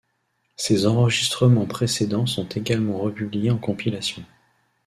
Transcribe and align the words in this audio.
Ses 0.55 0.87
enregistrements 0.87 1.67
précédents 1.67 2.25
sont 2.25 2.47
également 2.49 2.97
republiés 2.97 3.51
en 3.51 3.59
compilations. 3.59 4.25